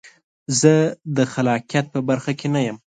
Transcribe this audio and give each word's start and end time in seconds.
زه 0.59 0.73
د 1.17 1.17
خلاقیت 1.33 1.85
په 1.93 1.99
برخه 2.09 2.31
کې 2.39 2.47
نه 2.55 2.61
یم. 2.65 2.77